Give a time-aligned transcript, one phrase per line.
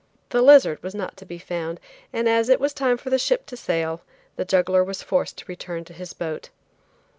[0.29, 1.79] The lizard was not to be found,
[2.11, 4.01] and as it was time for the ship to sail,
[4.35, 6.49] the juggler was forced to return to his boat.